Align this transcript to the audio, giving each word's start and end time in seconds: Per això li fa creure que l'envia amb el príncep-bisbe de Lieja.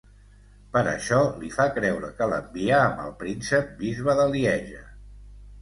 Per 0.77 0.81
això 0.91 1.19
li 1.41 1.51
fa 1.57 1.67
creure 1.75 2.09
que 2.21 2.29
l'envia 2.33 2.79
amb 2.87 3.05
el 3.05 3.13
príncep-bisbe 3.21 4.17
de 4.23 4.29
Lieja. 4.35 4.83